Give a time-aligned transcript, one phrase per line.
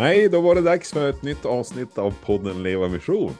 [0.00, 3.32] Hej, då var det dags för ett nytt avsnitt av podden Leva Mission.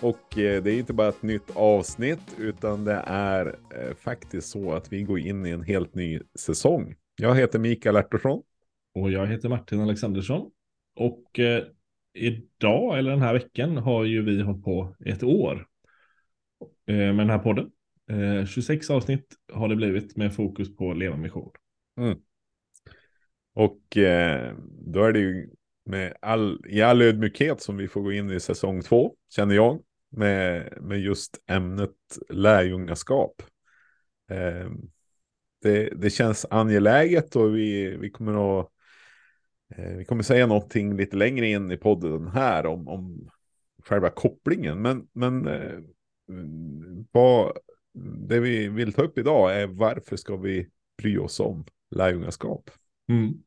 [0.00, 4.72] Och eh, det är inte bara ett nytt avsnitt utan det är eh, faktiskt så
[4.72, 6.94] att vi går in i en helt ny säsong.
[7.16, 8.42] Jag heter Mikael Artursson.
[8.94, 10.50] Och jag heter Martin Alexandersson.
[10.96, 11.64] Och eh,
[12.14, 15.66] idag, eller den här veckan, har ju vi hållit på ett år
[16.86, 17.70] eh, med den här podden.
[18.10, 21.50] Eh, 26 avsnitt har det blivit med fokus på Leva Mission.
[22.00, 22.18] Mm.
[23.54, 24.54] Och eh,
[24.86, 25.50] då är det ju
[25.86, 29.82] med all, i all ödmjukhet som vi får gå in i säsong två, känner jag,
[30.10, 33.42] med, med just ämnet lärjungaskap.
[34.30, 34.70] Eh,
[35.62, 38.68] det, det känns angeläget och vi, vi kommer att
[39.76, 43.30] eh, vi kommer säga någonting lite längre in i podden här om, om
[43.84, 44.82] själva kopplingen.
[44.82, 45.78] Men, men eh,
[47.12, 47.58] vad,
[48.28, 52.70] det vi vill ta upp idag är varför ska vi bry oss om lärjungaskap?
[53.08, 53.42] Mm.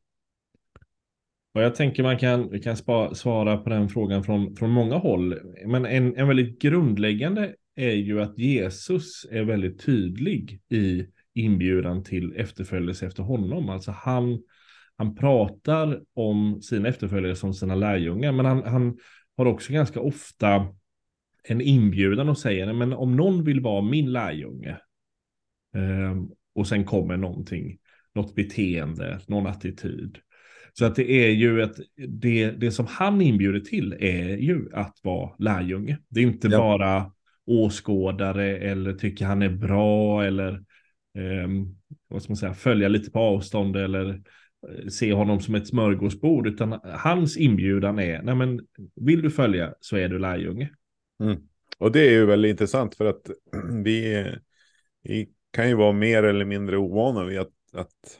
[1.60, 4.96] Och jag tänker man kan, vi kan spa, svara på den frågan från, från många
[4.96, 5.38] håll.
[5.66, 12.36] Men en, en väldigt grundläggande är ju att Jesus är väldigt tydlig i inbjudan till
[12.36, 13.68] efterföljelse efter honom.
[13.68, 14.42] Alltså han,
[14.96, 18.98] han pratar om sina efterföljare som sina lärjungar, men han, han
[19.36, 20.66] har också ganska ofta
[21.44, 24.78] en inbjudan och säger, men om någon vill vara min lärjunge
[25.74, 26.16] eh,
[26.54, 27.78] och sen kommer någonting,
[28.14, 30.18] något beteende, någon attityd,
[30.72, 31.76] så att det är ju ett,
[32.08, 35.98] det, det som han inbjuder till är ju att vara lärjunge.
[36.08, 36.58] Det är inte ja.
[36.58, 37.12] bara
[37.46, 40.52] åskådare eller tycker han är bra eller
[41.18, 41.48] eh,
[42.08, 44.08] vad ska man säga, följa lite på avstånd eller
[44.68, 48.60] eh, se honom som ett smörgåsbord, utan hans inbjudan är, nej men
[48.96, 50.70] vill du följa så är du lärjunge.
[51.22, 51.36] Mm.
[51.78, 53.30] Och det är ju väldigt intressant för att
[53.84, 54.26] vi,
[55.02, 58.19] vi kan ju vara mer eller mindre ovana vid att, att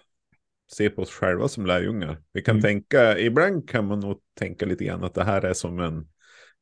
[0.72, 2.22] se på oss själva som lärjungar.
[2.32, 2.62] Vi kan mm.
[2.62, 6.08] tänka, ibland kan man nog tänka lite grann att det här är som en,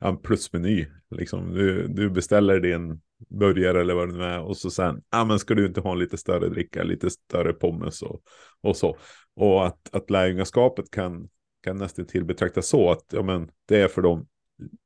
[0.01, 0.87] en plusmeny.
[1.11, 5.21] Liksom, du, du beställer din burgare eller vad det nu är och så sen, ja
[5.21, 8.23] ah, men ska du inte ha en lite större dricka, lite större pommes och,
[8.61, 8.97] och så.
[9.37, 11.29] Och att, att lärjungaskapet kan,
[11.65, 14.27] kan nästan till betraktas så att ja, men det är för dem,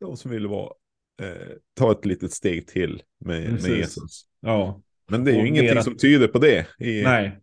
[0.01, 0.73] de som vill vara,
[1.23, 4.25] eh, ta ett litet steg till med, med Jesus.
[4.41, 4.83] Ja.
[5.09, 5.83] Men det är ju och ingenting mera...
[5.83, 6.67] som tyder på det.
[6.79, 7.03] I...
[7.03, 7.42] Nej,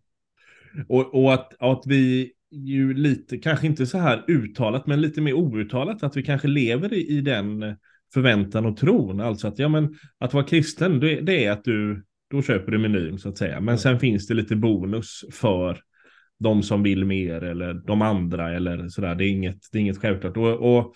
[0.88, 5.32] och, och att, att vi ju lite, kanske inte så här uttalat, men lite mer
[5.32, 7.76] outtalat, att vi kanske lever i, i den
[8.14, 9.20] förväntan och tron.
[9.20, 12.78] Alltså att, ja, men, att vara kristen, det, det är att du, då köper du
[12.78, 13.60] menyn så att säga.
[13.60, 15.80] Men sen finns det lite bonus för
[16.38, 19.14] de som vill mer eller de andra eller sådär.
[19.14, 20.36] Det är inget, det är inget självklart.
[20.36, 20.94] Och, och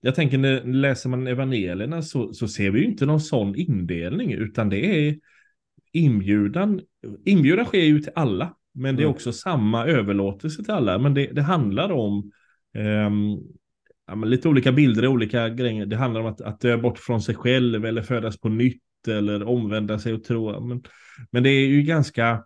[0.00, 4.32] jag tänker när läser man evangelierna så, så ser vi ju inte någon sån indelning,
[4.32, 5.18] utan det är
[5.92, 6.80] inbjudan.
[7.24, 8.54] Inbjudan sker ju till alla.
[8.78, 9.14] Men det är mm.
[9.14, 10.98] också samma överlåtelse till alla.
[10.98, 12.32] Men det, det handlar om
[12.78, 13.40] um,
[14.06, 15.86] ja, lite olika bilder, olika grejer.
[15.86, 19.44] Det handlar om att, att dö bort från sig själv eller födas på nytt eller
[19.44, 20.60] omvända sig och tro.
[20.60, 20.82] Men,
[21.30, 22.44] men det är ju ganska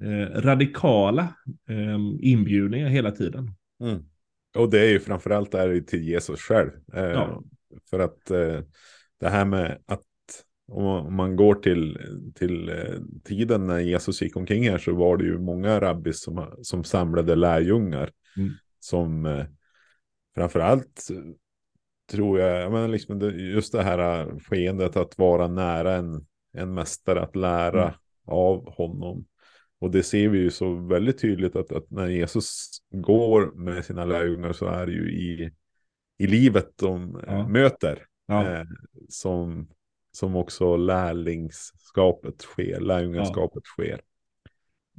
[0.00, 1.34] eh, radikala
[1.68, 3.50] eh, inbjudningar hela tiden.
[3.82, 4.02] Mm.
[4.56, 6.70] Och det är ju framförallt där till Jesus själv.
[6.94, 7.42] Eh, ja.
[7.90, 8.60] För att eh,
[9.20, 10.02] det här med att
[10.72, 11.98] om man går till,
[12.34, 16.46] till eh, tiden när Jesus gick omkring här så var det ju många rabbis som,
[16.62, 18.10] som samlade lärjungar.
[18.36, 18.50] Mm.
[18.80, 19.44] Som eh,
[20.34, 21.08] framförallt
[22.10, 26.74] tror jag, menar liksom det, just det här eh, skeendet att vara nära en, en
[26.74, 27.94] mästare, att lära mm.
[28.26, 29.26] av honom.
[29.80, 34.04] Och det ser vi ju så väldigt tydligt att, att när Jesus går med sina
[34.04, 35.50] lärjungar så är det ju i,
[36.18, 37.48] i livet de ja.
[37.48, 38.04] möter.
[38.26, 38.52] Ja.
[38.52, 38.66] Eh,
[39.08, 39.68] som
[40.12, 43.84] som också lärlingskapet sker, lärjungaskapet ja.
[43.84, 44.00] sker.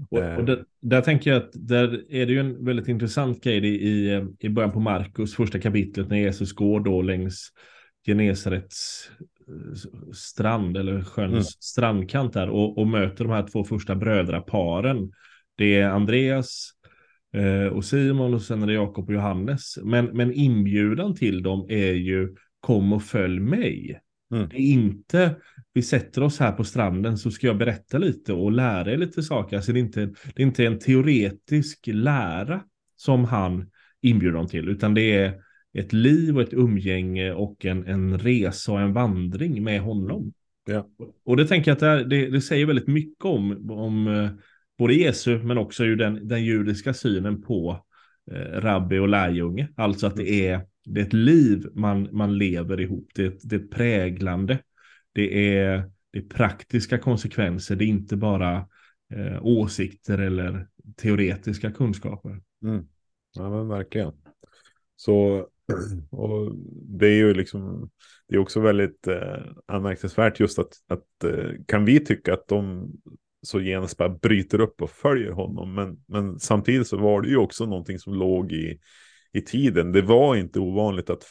[0.09, 3.65] Och, och där, där, tänker jag att där är det ju en väldigt intressant grej
[3.65, 7.51] i, i början på Markus första kapitlet när Jesus går då längs
[8.05, 9.11] Genesarets
[9.47, 11.43] eh, strand eller sjöns mm.
[11.43, 15.11] strandkant där och, och, möter de här två första brödraparen.
[15.55, 16.71] Det är Andreas
[17.33, 19.77] eh, och Simon och sen är det Jakob och Johannes.
[19.83, 23.99] Men, men inbjudan till dem är ju kom och följ mig.
[24.33, 24.49] Mm.
[24.49, 25.35] Det är inte,
[25.73, 29.23] vi sätter oss här på stranden så ska jag berätta lite och lära er lite
[29.23, 29.55] saker.
[29.55, 32.61] Alltså det, är inte, det är inte en teoretisk lära
[32.95, 33.69] som han
[34.01, 35.33] inbjuder dem till, utan det är
[35.73, 40.33] ett liv och ett umgänge och en, en resa och en vandring med honom.
[40.65, 40.89] Ja.
[41.25, 44.29] Och det tänker jag att det, det, säger väldigt mycket om, om eh,
[44.77, 47.85] både Jesu men också ju den, den judiska synen på
[48.31, 49.67] eh, rabbi och lärjunge.
[49.75, 53.09] Alltså att det är det är ett liv man, man lever ihop.
[53.15, 54.59] Det är, det är präglande.
[55.13, 57.75] Det är, det är praktiska konsekvenser.
[57.75, 58.67] Det är inte bara
[59.13, 62.41] eh, åsikter eller teoretiska kunskaper.
[62.63, 62.87] Mm.
[63.33, 64.11] Ja, men verkligen.
[64.95, 65.47] Så
[66.11, 66.51] Och
[66.99, 67.89] det är ju liksom,
[68.27, 72.91] det är också väldigt eh, anmärkningsvärt just att, att eh, kan vi tycka att de
[73.41, 75.75] så genast bara bryter upp och följer honom.
[75.75, 78.79] Men, men samtidigt så var det ju också någonting som låg i,
[79.33, 79.91] i tiden.
[79.91, 81.25] Det var inte ovanligt att,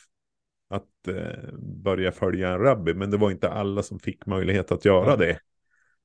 [0.70, 4.84] att eh, börja följa en rabbi, men det var inte alla som fick möjlighet att
[4.84, 5.38] göra det.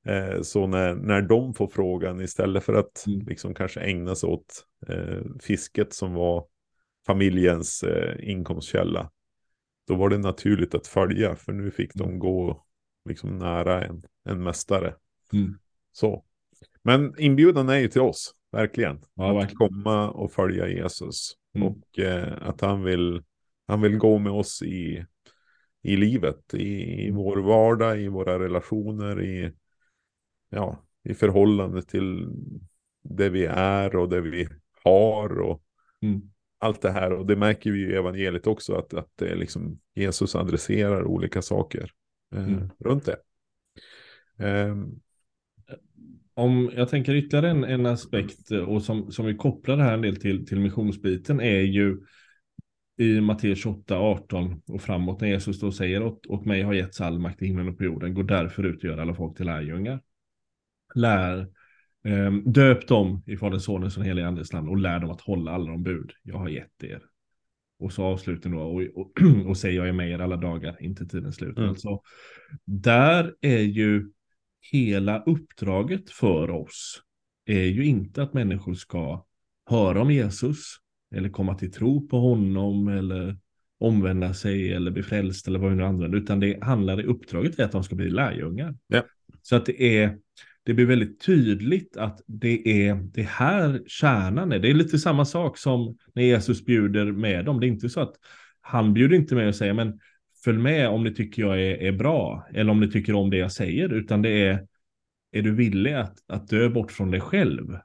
[0.06, 3.20] Eh, så när, när de får frågan istället för att mm.
[3.26, 6.46] liksom kanske ägna sig åt eh, fisket som var
[7.06, 9.10] familjens eh, inkomstkälla.
[9.86, 12.18] Då var det naturligt att följa, för nu fick de mm.
[12.18, 12.64] gå
[13.08, 14.94] liksom nära en, en mästare.
[15.32, 15.58] Mm.
[15.92, 16.24] Så.
[16.82, 19.04] Men inbjudan är ju till oss, verkligen.
[19.14, 19.56] Ja, att verkligen.
[19.56, 21.32] komma och följa Jesus.
[21.62, 21.68] Mm.
[21.68, 23.22] Och eh, att han vill,
[23.66, 25.04] han vill gå med oss i,
[25.82, 26.68] i livet, i,
[27.02, 27.16] i mm.
[27.16, 29.52] vår vardag, i våra relationer, i,
[30.50, 32.28] ja, i förhållande till
[33.02, 34.48] det vi är och det vi
[34.84, 35.40] har.
[35.40, 35.62] Och,
[36.02, 37.12] mm allt det här.
[37.12, 41.90] Och det märker vi i evangeliet också, att, att det liksom, Jesus adresserar olika saker
[42.34, 42.70] eh, mm.
[42.78, 43.18] runt det.
[44.44, 45.00] Um,
[46.38, 50.02] om jag tänker ytterligare en, en aspekt och som, som vi kopplar det här en
[50.02, 51.98] del till, till missionsbiten är ju
[52.98, 57.00] i Matteus 28, 18 och framåt när Jesus då säger åt, åt mig har getts
[57.00, 59.46] all makt i himlen och på jorden, gå därför ut och gör alla folk till
[59.46, 60.00] lärjungar.
[60.94, 61.48] Lär
[62.04, 65.50] Ehm, döp dem i Faderns, Sonens och Helige Andes namn och lär dem att hålla
[65.50, 67.02] alla de bud jag har gett er.
[67.78, 69.12] Och så avslutar då och, och,
[69.46, 71.58] och säger jag är med er alla dagar, inte tidens slut.
[71.58, 71.68] Mm.
[71.68, 72.00] Alltså,
[72.64, 74.10] där är ju
[74.60, 77.02] hela uppdraget för oss
[77.46, 79.24] är ju inte att människor ska
[79.70, 80.76] höra om Jesus
[81.14, 83.36] eller komma till tro på honom eller
[83.80, 87.58] omvända sig eller bli frälst eller vad vi nu använder, utan det handlar i uppdraget
[87.58, 88.76] är att de ska bli lärjungar.
[88.86, 89.02] Ja.
[89.42, 90.18] Så att det är
[90.68, 94.58] det blir väldigt tydligt att det är det här kärnan är.
[94.58, 97.60] Det är lite samma sak som när Jesus bjuder med dem.
[97.60, 98.14] Det är inte så att
[98.60, 100.00] han bjuder inte med och säger men
[100.44, 103.36] följ med om ni tycker jag är, är bra eller om ni tycker om det
[103.36, 104.66] jag säger, utan det är
[105.32, 107.78] är du villig att, att dö bort från dig själv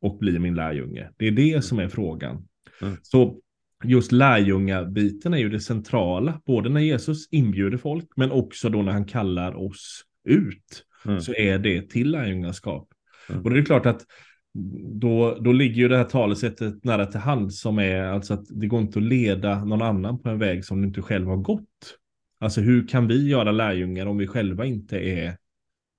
[0.00, 1.10] och bli min lärjunge?
[1.16, 2.48] Det är det som är frågan.
[2.82, 2.96] Mm.
[3.02, 3.40] Så
[3.84, 8.92] just lärjungabiten är ju det centrala, både när Jesus inbjuder folk, men också då när
[8.92, 11.20] han kallar oss ut mm.
[11.20, 12.88] så är det till lärjungaskap.
[13.28, 13.42] Mm.
[13.42, 14.02] Och det är klart att
[15.00, 18.66] då, då ligger ju det här talesättet nära till hand som är alltså att det
[18.66, 21.98] går inte att leda någon annan på en väg som du inte själv har gått.
[22.38, 25.36] Alltså hur kan vi göra lärjungar om vi själva inte är,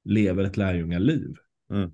[0.06, 1.36] lever ett lärjungaliv?
[1.72, 1.92] Mm.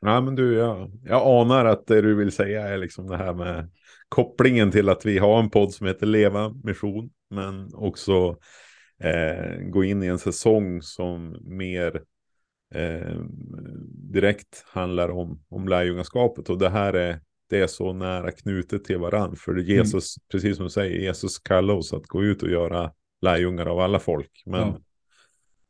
[0.00, 3.34] Ja, men du, jag, jag anar att det du vill säga är liksom det här
[3.34, 3.70] med
[4.08, 8.36] kopplingen till att vi har en podd som heter Leva Mission, men också
[9.00, 12.02] eh, gå in i en säsong som mer
[12.74, 13.16] eh,
[14.12, 16.50] direkt handlar om, om lärjungaskapet.
[16.50, 19.36] Och det här är, det är så nära knutet till varandra.
[19.36, 19.64] För mm.
[19.64, 20.24] Jesus, mm.
[20.32, 23.98] precis som du säger, Jesus kallar oss att gå ut och göra lärjungar av alla
[23.98, 24.42] folk.
[24.46, 24.80] Men, ja.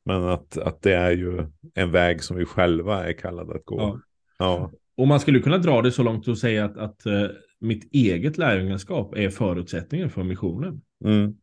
[0.04, 3.78] men att, att det är ju en väg som vi själva är kallade att gå.
[3.78, 4.00] Ja.
[4.38, 4.70] ja.
[4.96, 7.26] Och man skulle kunna dra det så långt och säga att, att uh,
[7.58, 10.80] mitt eget lärjungaskap är förutsättningen för missionen.
[11.04, 11.34] Mm.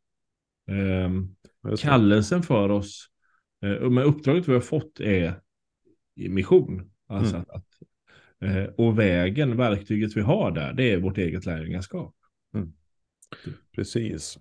[1.06, 1.36] Um,
[1.78, 3.08] kallelsen för oss,
[3.65, 5.41] uh, med uppdraget vi har fått är
[6.30, 6.92] mission.
[7.08, 7.48] Alltså mm.
[7.50, 7.68] att,
[8.42, 12.16] eh, och vägen, verktyget vi har där, det är vårt eget lärjungaskap.
[12.56, 12.74] Mm.
[13.75, 14.38] Precis.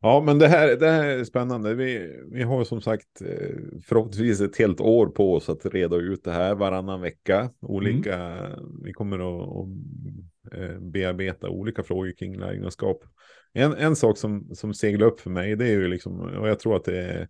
[0.00, 1.74] Ja, men det här, det här är spännande.
[1.74, 6.24] Vi, vi har som sagt eh, förhoppningsvis ett helt år på oss att reda ut
[6.24, 7.50] det här varannan vecka.
[7.60, 8.82] Olika, mm.
[8.84, 13.04] Vi kommer att, att eh, bearbeta olika frågor kring lärjungaskap.
[13.52, 16.58] En, en sak som, som seglar upp för mig, det är ju liksom, och jag
[16.58, 17.28] tror att det är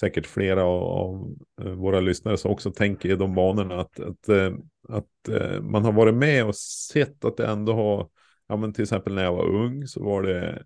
[0.00, 4.52] säkert flera av, eh, våra lyssnare som också tänker i de banorna att, att, eh,
[4.88, 8.08] att, eh, man har varit med och sett att det ändå har,
[8.48, 10.64] ja men till exempel när jag var ung så var det,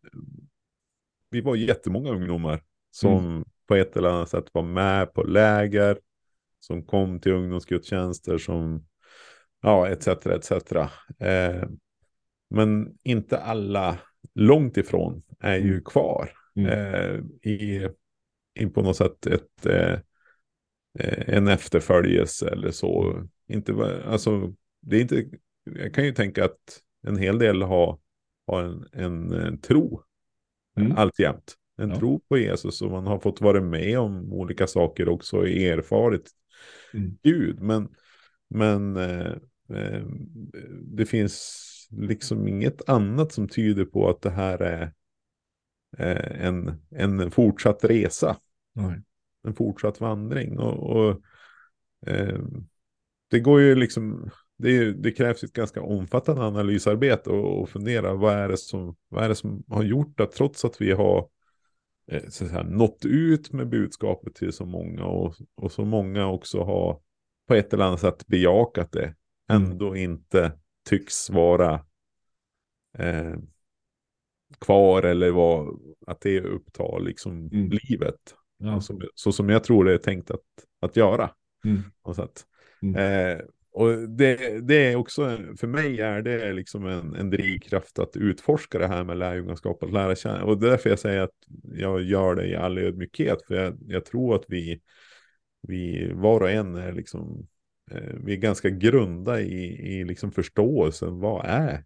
[1.30, 3.44] vi var jättemånga ungdomar som mm.
[3.68, 5.98] på ett eller annat sätt var med på läger,
[6.60, 8.86] som kom till ungdomsgudstjänster, som,
[9.62, 10.08] ja, etc.
[10.08, 10.52] etc.
[11.18, 11.68] Eh,
[12.50, 13.98] men inte alla,
[14.34, 15.84] långt ifrån, är ju mm.
[15.84, 16.30] kvar.
[16.56, 16.70] Mm.
[16.70, 17.88] Eh, i
[18.54, 19.92] in på något sätt ett, eh,
[20.98, 23.22] eh, en efterföljelse eller så.
[23.48, 25.26] Inte, alltså, det är inte,
[25.64, 27.98] jag kan ju tänka att en hel del har,
[28.46, 30.02] har en, en, en tro
[30.76, 30.92] mm.
[30.96, 31.54] alltjämt.
[31.76, 31.96] En ja.
[31.96, 36.30] tro på Jesus och man har fått vara med om olika saker också och erfarit
[36.94, 37.18] mm.
[37.22, 37.60] Gud.
[37.60, 37.88] Men,
[38.48, 39.32] men eh,
[39.70, 40.06] eh,
[40.82, 44.92] det finns liksom inget annat som tyder på att det här är
[45.98, 48.36] Eh, en, en fortsatt resa.
[48.72, 49.02] Nej.
[49.46, 50.58] En fortsatt vandring.
[50.58, 51.20] Och, och
[52.06, 52.40] eh,
[53.30, 58.34] det går ju liksom, det, det, krävs ett ganska omfattande analysarbete och, och fundera vad
[58.34, 61.28] är, det som, vad är det som har gjort att trots att vi har
[62.10, 66.62] eh, så här, nått ut med budskapet till så många och, och så många också
[66.62, 67.00] har
[67.48, 69.14] på ett eller annat sätt bejakat det
[69.50, 69.62] mm.
[69.70, 70.52] ändå inte
[70.88, 71.74] tycks vara
[72.98, 73.34] eh,
[74.60, 77.70] kvar eller vad, att det upptar liksom mm.
[77.70, 78.34] livet.
[78.58, 78.80] Ja.
[78.80, 80.40] Så, så, som jag tror det är tänkt att,
[80.80, 81.30] att göra.
[81.64, 81.82] Mm.
[82.82, 82.96] Mm.
[82.96, 83.44] Eh,
[83.74, 88.78] och det, det, är också, för mig är det liksom en, en drivkraft att utforska
[88.78, 90.44] det här med lärjungaskap, att lära känna.
[90.44, 94.34] Och därför jag säger att jag gör det i all ödmjukhet, för jag, jag tror
[94.34, 94.80] att vi,
[95.62, 97.46] vi var och en är liksom,
[97.90, 99.64] eh, vi är ganska grunda i,
[99.98, 101.84] i liksom förståelsen, vad är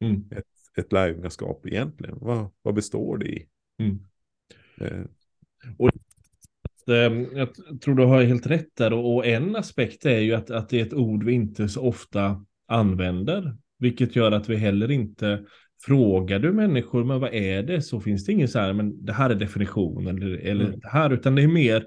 [0.00, 0.24] mm.
[0.30, 2.18] ett, ett lärjungaskap egentligen?
[2.20, 3.46] Vad, vad består det i?
[3.78, 3.98] Mm.
[4.80, 5.04] Eh.
[5.78, 5.90] Och
[6.88, 7.48] Ehm, jag
[7.80, 10.86] tror du har helt rätt där och en aspekt är ju att, att det är
[10.86, 15.44] ett ord vi inte så ofta använder, vilket gör att vi heller inte
[15.82, 17.82] Frågar du människor, men vad är det?
[17.82, 20.80] Så finns det ingen så här, men det här är definitionen eller, eller mm.
[20.80, 21.86] det här, utan det är mer,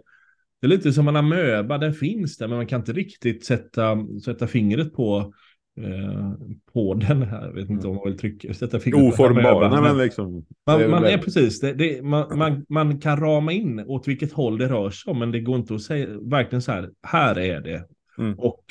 [0.61, 3.97] det är lite som en amöba, den finns där, men man kan inte riktigt sätta,
[4.25, 5.33] sätta fingret på
[5.83, 6.33] Eh,
[6.73, 7.45] på den här.
[7.45, 10.45] Jag vet inte om man vill trycka, sätta fingret Oformbar, nej men liksom.
[10.67, 14.31] Man, är, man är precis, det, det, man, man, man, kan rama in åt vilket
[14.31, 17.39] håll det rör sig om, men det går inte att säga verkligen så här, här
[17.39, 17.83] är det.
[18.17, 18.39] Mm.
[18.39, 18.63] Och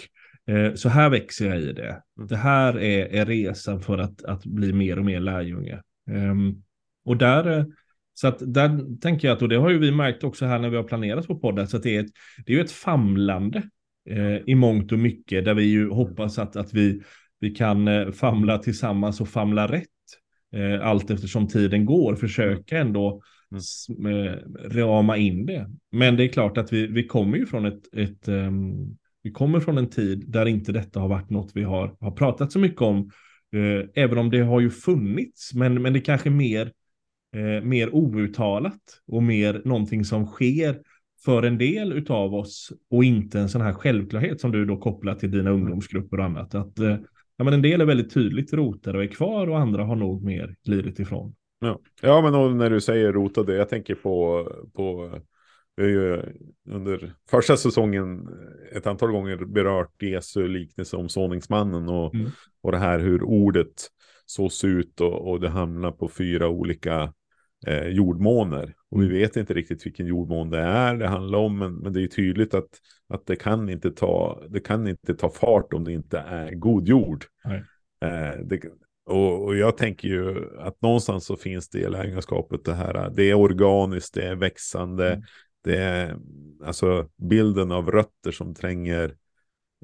[0.47, 2.03] eh, så här växer jag i det.
[2.17, 2.29] Mm.
[2.29, 5.81] Det här är, är resan för att, att bli mer och mer lärjunge.
[6.11, 6.62] Um,
[7.05, 7.67] och där,
[8.15, 10.71] så att där tänker jag att, och det har ju vi märkt också här när
[10.71, 12.11] vi har planerat på podden, så att det är, ett,
[12.47, 13.65] det är ju ett famlande eh,
[14.47, 17.03] i mångt och mycket, där vi ju hoppas att, att vi,
[17.41, 19.88] vi kan eh, famla tillsammans och famla rätt.
[20.53, 23.23] Eh, allt eftersom tiden går, försöka ändå
[23.99, 24.27] mm.
[24.27, 24.35] eh,
[24.71, 25.71] rama in det.
[25.93, 29.61] Men det är klart att vi, vi kommer ju från ett, ett um, vi kommer
[29.61, 32.83] från en tid där inte detta har varit något vi har, har pratat så mycket
[32.83, 33.11] om.
[33.53, 36.73] Eh, även om det har ju funnits, men, men det kanske mer,
[37.37, 40.79] eh, mer outtalat och mer någonting som sker
[41.25, 45.15] för en del utav oss och inte en sån här självklarhet som du då kopplar
[45.15, 45.63] till dina mm.
[45.63, 46.55] ungdomsgrupper och annat.
[46.55, 46.97] Att eh,
[47.37, 50.25] ja, men en del är väldigt tydligt rotade och är kvar och andra har nog
[50.25, 51.35] mer glidit ifrån.
[51.61, 55.19] Ja, ja men när du säger rotade, jag tänker på, på
[56.71, 58.29] under första säsongen
[58.73, 62.31] ett antal gånger berört Jesu liknelse om såningsmannen och, mm.
[62.63, 63.89] och det här hur ordet
[64.27, 67.13] sås ut och, och det hamnar på fyra olika
[67.67, 68.75] eh, jordmåner.
[68.91, 69.19] Och vi mm.
[69.19, 72.55] vet inte riktigt vilken jordmån det är det handlar om, men, men det är tydligt
[72.55, 72.69] att,
[73.09, 76.88] att det, kan inte ta, det kan inte ta fart om det inte är god
[76.88, 77.25] jord.
[78.00, 78.61] Eh, det,
[79.07, 83.31] och, och, jag tänker ju att någonstans så finns det i lärjungaskapet det här, det
[83.31, 85.25] är organiskt, det är växande, mm.
[85.65, 86.17] det är
[86.65, 89.15] alltså bilden av rötter som tränger,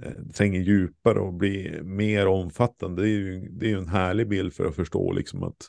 [0.02, 3.02] eh, tränger djupare och blir mer omfattande.
[3.02, 5.68] Det är ju, det är ju en härlig bild för att förstå liksom att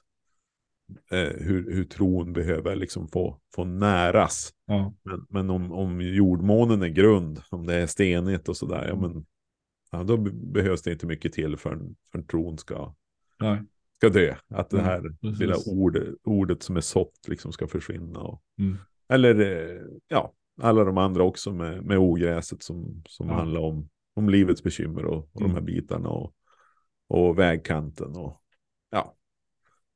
[1.12, 4.54] eh, hur, hur tron behöver liksom få, få näras.
[4.66, 4.94] Ja.
[5.04, 9.26] Men, men om, om jordmånen är grund, om det är stenigt och sådär, ja men
[9.92, 12.96] ja, då behövs det inte mycket till för en, för en tron ska,
[13.98, 14.36] ska dö.
[14.48, 18.20] Att det här mm, lilla ord, ordet som är sått liksom ska försvinna.
[18.20, 18.78] Och, mm.
[19.10, 23.34] Eller eh, ja, alla de andra också med, med ogräset som, som ja.
[23.34, 25.54] handlar om, om livets bekymmer och, och mm.
[25.54, 26.34] de här bitarna och,
[27.08, 28.42] och vägkanten och ja,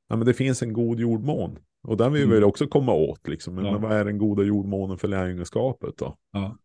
[0.10, 1.60] ja, men det finns en god jordmån.
[1.84, 2.50] Och den vill vi mm.
[2.50, 3.28] också komma åt.
[3.28, 3.56] Liksom.
[3.56, 3.72] Men, ja.
[3.72, 6.18] men vad är den goda jordmånen för lärjungaskapet då?
[6.34, 6.58] Ja.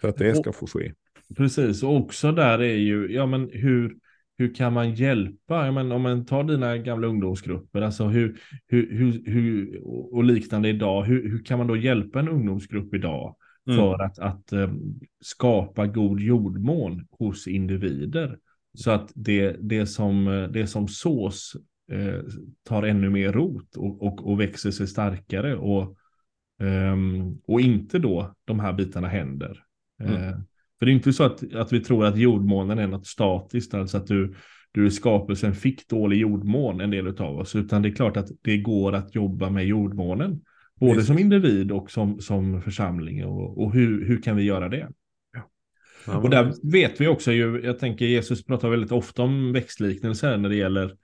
[0.00, 0.92] För att det ska få ske.
[1.36, 3.96] Precis, och också där är ju, ja men hur,
[4.38, 5.66] hur kan man hjälpa?
[5.66, 9.80] Ja, men om man tar dina gamla ungdomsgrupper, alltså hur, hur, hur, hur
[10.14, 13.36] och liknande idag, hur, hur kan man då hjälpa en ungdomsgrupp idag
[13.66, 13.78] mm.
[13.78, 18.38] för att, att um, skapa god jordmån hos individer?
[18.74, 21.56] Så att det, det, som, det som sås
[21.92, 22.20] eh,
[22.64, 25.96] tar ännu mer rot och, och, och växer sig starkare och,
[26.60, 29.64] um, och inte då de här bitarna händer.
[30.02, 30.14] Mm.
[30.14, 30.36] Eh,
[30.78, 33.96] för det är inte så att, att vi tror att jordmånen är något statiskt, alltså
[33.96, 34.34] att du,
[34.72, 38.28] du i skapelsen fick dålig jordmån, en del av oss, utan det är klart att
[38.42, 40.40] det går att jobba med jordmånen.
[40.80, 41.06] Både Just.
[41.06, 43.24] som individ och som, som församling.
[43.24, 44.88] Och, och hur, hur kan vi göra det?
[46.06, 50.36] Ja, och där vet vi också ju, jag tänker Jesus pratar väldigt ofta om växtliknelser
[50.36, 50.96] när det gäller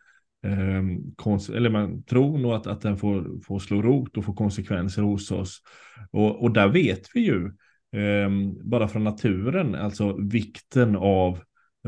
[0.44, 5.02] eh, eller man, tror nog att, att den får, får slå rot och få konsekvenser
[5.02, 5.62] hos oss.
[6.10, 7.46] Och, och där vet vi ju,
[8.02, 8.30] eh,
[8.64, 11.38] bara från naturen, alltså vikten av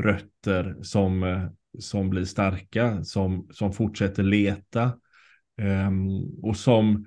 [0.01, 4.83] rötter som, som blir starka, som, som fortsätter leta
[5.61, 5.91] eh,
[6.41, 7.05] och som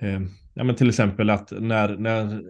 [0.00, 0.20] eh,
[0.56, 2.42] Ja, men till exempel att när, när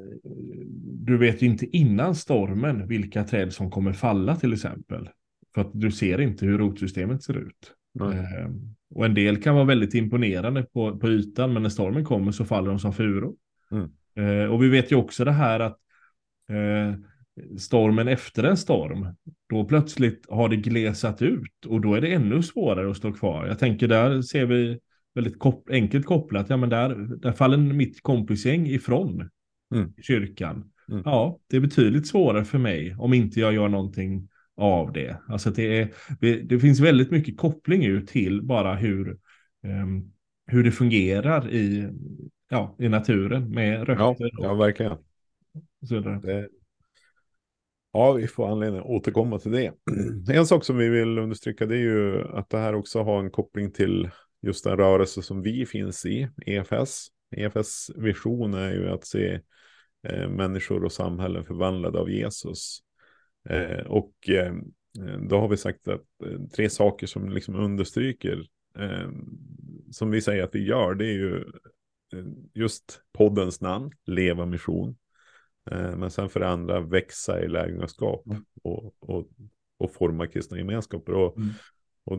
[1.07, 5.09] du vet ju inte innan stormen vilka träd som kommer falla till exempel.
[5.55, 7.73] För att du ser inte hur rotsystemet ser ut.
[8.01, 8.51] Eh,
[8.95, 12.45] och en del kan vara väldigt imponerande på, på ytan, men när stormen kommer så
[12.45, 13.35] faller de som furor.
[13.71, 13.91] Mm.
[14.17, 15.79] Eh, och vi vet ju också det här att
[16.49, 16.95] eh,
[17.59, 19.07] stormen efter en storm,
[19.49, 23.47] då plötsligt har det glesat ut och då är det ännu svårare att stå kvar.
[23.47, 24.79] Jag tänker där ser vi
[25.15, 29.31] väldigt kop enkelt kopplat, ja men där, där faller mitt kompisgäng ifrån
[29.75, 29.93] mm.
[30.03, 30.71] kyrkan.
[30.89, 31.03] Mm.
[31.05, 35.17] Ja, det är betydligt svårare för mig om inte jag gör någonting av det.
[35.29, 39.19] Alltså det, är, det finns väldigt mycket koppling ut till bara hur,
[39.63, 40.13] um,
[40.47, 41.89] hur det fungerar i,
[42.49, 44.17] ja, i naturen med rötter.
[44.19, 44.97] Ja, ja verkligen.
[46.23, 46.49] Det,
[47.93, 49.73] ja, vi får anledning att återkomma till det.
[50.33, 53.31] En sak som vi vill understryka det är ju att det här också har en
[53.31, 54.11] koppling till
[54.43, 57.07] just den rörelse som vi finns i, EFS.
[57.37, 59.41] EFS vision är ju att se
[60.09, 62.81] eh, människor och samhällen förvandlade av Jesus.
[63.51, 64.55] Eh, och eh,
[65.29, 68.47] då har vi sagt att eh, tre saker som liksom understryker,
[69.91, 71.45] som vi säger att vi gör, det är ju
[72.55, 74.97] just poddens namn, Leva Mission.
[75.71, 78.45] men sen för det andra växa i lärjungaskap mm.
[78.63, 79.29] och, och,
[79.79, 81.13] och forma kristna gemenskaper.
[81.13, 81.51] Och, mm.
[82.05, 82.19] Och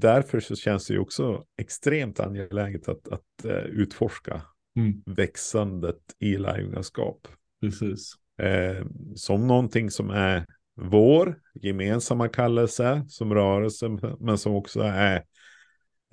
[0.00, 4.42] därför så känns det ju också extremt angeläget att, att utforska
[4.76, 5.02] mm.
[5.06, 7.28] växandet i lärjungaskap.
[7.60, 8.14] Precis.
[8.38, 10.46] Eh, som någonting som är
[10.80, 15.24] vår gemensamma kallelse som rörelse, men som också är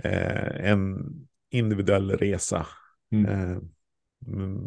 [0.04, 0.98] eh, en
[1.52, 2.68] individuell resa.
[3.12, 3.26] Mm.
[3.26, 3.58] Eh,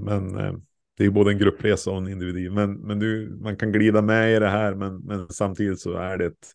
[0.05, 0.53] men eh,
[0.97, 2.53] det är både en gruppresa och en individ.
[2.53, 6.19] Men, men du, man kan glida med i det här, men, men samtidigt så är
[6.19, 6.55] det ett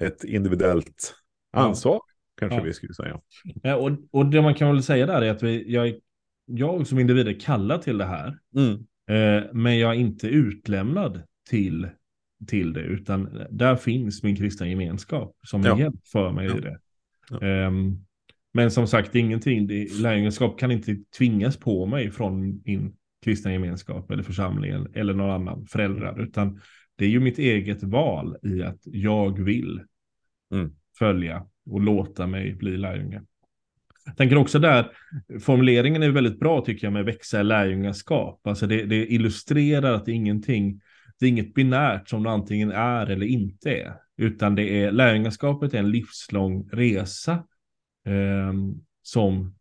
[0.00, 1.14] ett individuellt
[1.52, 1.94] ansvar.
[1.94, 2.00] Ja.
[2.38, 2.62] Kanske ja.
[2.62, 3.20] vi skulle säga.
[3.62, 5.94] Ja, och, och det man kan väl säga där är att vi, jag,
[6.46, 8.38] jag som individ är kallad till det här.
[8.56, 8.86] Mm.
[9.08, 11.88] Eh, men jag är inte utlämnad till,
[12.46, 12.80] till det.
[12.80, 15.78] Utan där finns min kristna gemenskap som ja.
[15.78, 16.58] hjälp för mig ja.
[16.58, 16.78] i det.
[17.30, 17.66] Ja.
[17.66, 18.06] Um,
[18.54, 19.68] men som sagt, ingenting,
[20.02, 25.66] lärjungaskap kan inte tvingas på mig från min kristna gemenskap eller församlingen eller någon annan
[25.66, 26.60] föräldrar, utan
[26.96, 29.80] det är ju mitt eget val i att jag vill
[30.54, 30.70] mm.
[30.98, 33.22] följa och låta mig bli lärjunge.
[34.04, 34.90] Jag tänker också där,
[35.40, 38.46] formuleringen är väldigt bra tycker jag med växa i lärjungaskap.
[38.46, 40.80] Alltså det, det illustrerar att det är ingenting,
[41.18, 43.94] det är inget binärt som det antingen är eller inte är.
[44.16, 47.32] Utan det är, lärjungaskapet är en livslång resa
[48.06, 48.52] eh,
[49.02, 49.54] som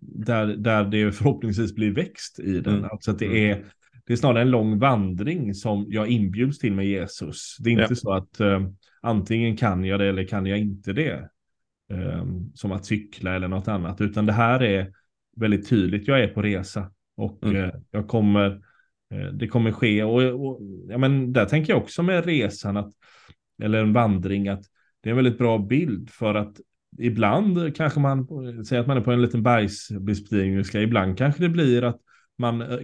[0.00, 2.74] där, där det förhoppningsvis blir växt i den.
[2.74, 2.90] Mm.
[2.90, 3.50] Alltså att det mm.
[3.50, 3.64] är
[4.08, 7.56] det är snarare en lång vandring som jag inbjuds till med Jesus.
[7.58, 7.94] Det är inte ja.
[7.94, 8.68] så att uh,
[9.02, 11.30] antingen kan jag det eller kan jag inte det.
[11.90, 14.92] Um, som att cykla eller något annat, utan det här är
[15.36, 16.08] väldigt tydligt.
[16.08, 17.56] Jag är på resa och mm.
[17.56, 18.50] uh, jag kommer,
[19.14, 20.04] uh, det kommer ske.
[20.04, 22.92] Och, och, ja, men där tänker jag också med resan, att,
[23.62, 24.62] eller en vandring, att
[25.00, 26.60] det är en väldigt bra bild för att
[26.98, 28.26] ibland kanske man
[28.64, 30.64] säger att man är på en liten bergsbestigning.
[30.74, 32.00] Ibland kanske det blir att
[32.38, 32.78] man, eh,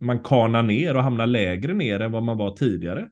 [0.00, 3.08] man kanar ner och hamnar lägre ner än vad man var tidigare.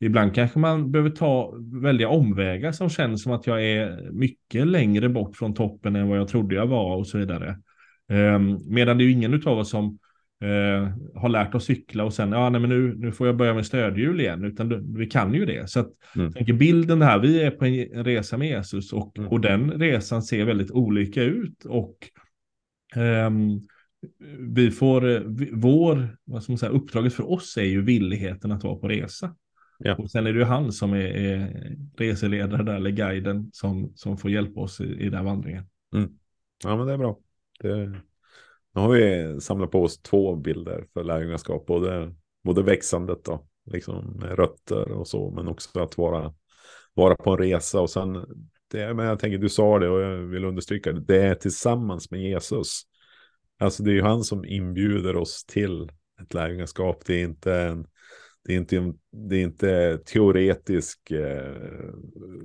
[0.00, 5.08] Ibland kanske man behöver ta välja omvägar som känns som att jag är mycket längre
[5.08, 7.58] bort från toppen än vad jag trodde jag var och så vidare.
[8.08, 9.98] Um, medan det är ju ingen av oss som
[10.44, 13.54] uh, har lärt oss cykla och sen, ja nej men nu, nu får jag börja
[13.54, 15.70] med stödhjul igen, utan vi kan ju det.
[15.70, 16.32] Så att, mm.
[16.32, 19.30] tänker bilden här, vi är på en resa med Jesus och, mm.
[19.30, 21.96] och den resan ser väldigt olika ut och
[22.96, 23.60] um,
[24.38, 25.20] vi får, eh,
[25.52, 29.34] vår, vad ska man säga, uppdraget för oss är ju villigheten att vara på resa.
[29.84, 29.94] Ja.
[29.94, 34.18] Och sen är det ju han som är, är reseledare där, eller guiden som, som
[34.18, 35.64] får hjälpa oss i, i den här vandringen.
[35.94, 36.10] Mm.
[36.64, 37.18] Ja, men det är bra.
[37.60, 37.86] Det,
[38.74, 42.14] nu har vi samlat på oss två bilder för lärjungaskap, både,
[42.44, 46.34] både växandet då, liksom rötter och så, men också att vara,
[46.94, 48.12] vara på en resa och sen,
[48.70, 52.10] det, men jag tänker, du sa det och jag vill understryka det, det är tillsammans
[52.10, 52.84] med Jesus
[53.60, 55.90] Alltså det är ju han som inbjuder oss till
[56.22, 57.02] ett lärjungaskap.
[57.06, 57.86] Det är inte en,
[58.44, 61.54] det är inte, det är inte teoretisk, eh,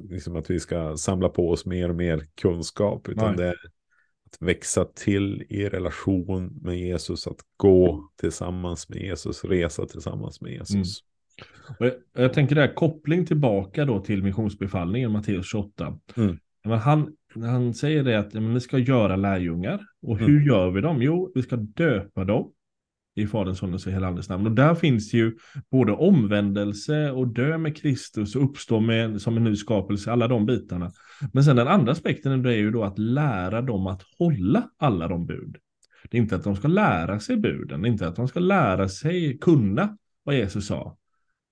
[0.10, 3.38] liksom att vi ska samla på oss mer och mer kunskap, utan Nej.
[3.38, 3.56] det är
[4.26, 10.52] att växa till i relation med Jesus, att gå tillsammans med Jesus, resa tillsammans med
[10.52, 11.02] Jesus.
[11.02, 11.92] Mm.
[12.14, 16.00] Jag, jag, tänker där koppling tillbaka då till missionsbefallningen, Matteus 28.
[16.18, 16.38] Mm.
[16.64, 19.82] Men han, han säger det att men, vi ska göra lärjungar.
[20.02, 20.48] Och hur mm.
[20.48, 21.02] gör vi dem?
[21.02, 22.52] Jo, vi ska döpa dem
[23.16, 24.46] i Faderns, Sonens och Hela Andens namn.
[24.46, 25.38] Och där finns ju
[25.72, 30.46] både omvändelse och dö med Kristus och uppstå med, som en ny skapelse, alla de
[30.46, 30.92] bitarna.
[31.34, 35.26] Men sen den andra aspekten är ju då att lära dem att hålla alla de
[35.26, 35.58] bud.
[36.10, 38.40] Det är inte att de ska lära sig buden, det är inte att de ska
[38.40, 40.98] lära sig kunna vad Jesus sa.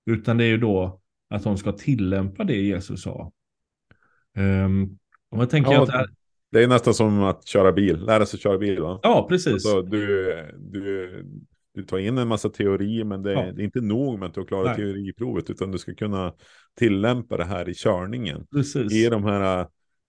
[0.06, 1.00] Utan det är ju då
[1.30, 3.32] att de ska tillämpa det Jesus sa.
[4.36, 4.98] Um,
[5.30, 6.06] och jag tänker ja, att det, här...
[6.52, 9.00] det är nästan som att köra bil, lära sig köra bil va?
[9.02, 9.52] Ja, precis.
[9.52, 11.24] Alltså, du, du,
[11.74, 13.40] du tar in en massa teori, men det, ja.
[13.40, 16.34] är inte nog med att du har klarat teoriprovet, utan du ska kunna
[16.78, 18.46] tillämpa det här i körningen.
[18.52, 18.92] Precis.
[18.92, 19.66] I de här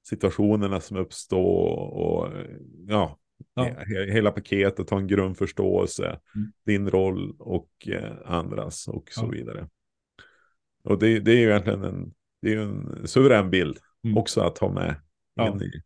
[0.08, 2.32] situationerna som uppstår och
[2.88, 3.20] ja,
[3.54, 3.76] ja.
[3.88, 6.52] hela paketet, ha en grundförståelse, mm.
[6.66, 9.30] din roll och eh, andras och så ja.
[9.30, 9.70] vidare.
[10.84, 14.18] Och det, det är ju egentligen en, det är en suverän bild mm.
[14.18, 14.96] också att ha med
[15.36, 15.52] ja.
[15.52, 15.82] in i.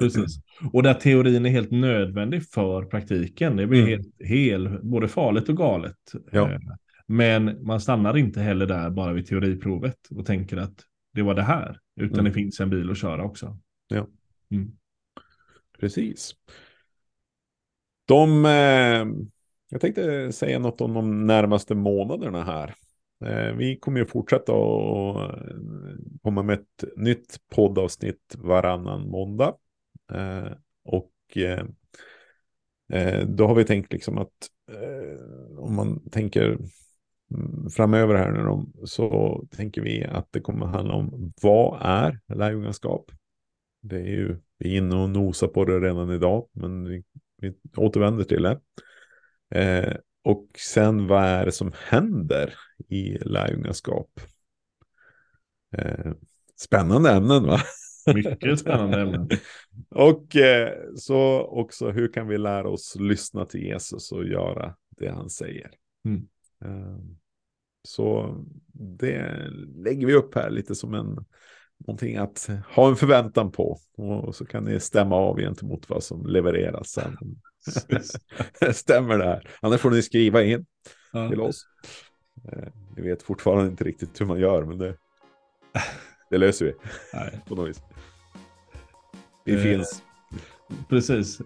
[0.00, 0.40] Precis.
[0.72, 3.56] Och där teorin är helt nödvändig för praktiken.
[3.56, 3.90] Det blir mm.
[3.90, 5.96] helt, helt, både farligt och galet.
[6.32, 6.52] Ja.
[6.52, 6.58] Eh,
[7.06, 10.74] men man stannar inte heller där bara vid teoriprovet och tänker att
[11.14, 11.78] det var det här.
[12.00, 12.24] Utan mm.
[12.24, 13.58] det finns en bil att köra också.
[13.88, 14.06] Ja.
[14.50, 14.70] Mm.
[15.80, 16.34] Precis.
[18.04, 19.06] De, eh,
[19.70, 22.74] jag tänkte säga något om de närmaste månaderna här.
[23.24, 25.38] Eh, vi kommer ju fortsätta att eh,
[26.22, 29.54] komma med ett nytt poddavsnitt varannan måndag.
[30.14, 30.52] Eh,
[30.84, 31.64] och eh,
[32.92, 36.58] eh, då har vi tänkt liksom att eh, om man tänker
[37.34, 42.20] mm, framöver här nu då så tänker vi att det kommer handla om vad är
[42.34, 43.10] lärjungaskap?
[43.82, 47.04] Det är ju, vi är inne och nosar på det redan idag, men vi,
[47.36, 48.60] vi återvänder till det.
[49.54, 52.54] Eh, och sen vad är det som händer
[52.88, 54.20] i lärjungaskap?
[55.76, 56.12] Eh,
[56.56, 57.60] spännande ämnen va?
[58.06, 59.28] Mycket spännande ämnen.
[59.94, 65.08] och eh, så också hur kan vi lära oss lyssna till Jesus och göra det
[65.08, 65.70] han säger.
[66.04, 66.28] Mm.
[66.64, 67.16] Ehm,
[67.82, 68.36] så
[68.72, 71.24] det lägger vi upp här lite som en
[71.86, 73.78] någonting att ha en förväntan på.
[73.96, 77.16] Och så kan ni stämma av gentemot vad som levereras sen.
[78.72, 79.50] Stämmer det här?
[79.60, 80.66] Annars får ni skriva in
[81.12, 81.28] ja.
[81.28, 81.66] till oss.
[82.96, 84.96] Vi vet fortfarande inte riktigt hur man gör, men det,
[86.30, 86.72] det löser vi.
[87.14, 87.40] Nej.
[87.48, 87.82] På något vis.
[89.44, 90.02] Vi eh, finns.
[90.88, 91.40] Precis.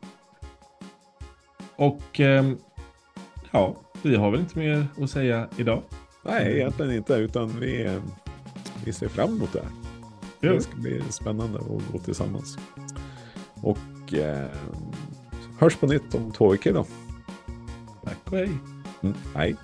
[1.76, 2.52] Och eh,
[3.50, 5.82] ja, vi har väl inte mer att säga idag.
[6.24, 8.00] Nej, egentligen inte, utan vi,
[8.84, 9.70] vi ser fram emot det här.
[10.40, 12.58] Det ska bli spännande att gå tillsammans.
[13.54, 14.48] Och eh,
[15.58, 16.86] hörs på nytt om två veckor då.
[18.04, 18.50] Tack och hej.
[19.02, 19.56] Mm, hej.